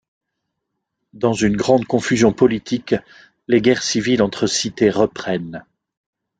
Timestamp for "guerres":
3.61-3.83